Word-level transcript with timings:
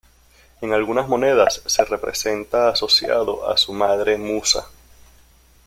En 0.61 0.73
algunas 0.73 1.07
monedas 1.07 1.61
se 1.67 1.85
representa 1.85 2.69
asociado 2.69 3.47
a 3.47 3.55
su 3.55 3.71
madre 3.71 4.17
Musa. 4.17 4.65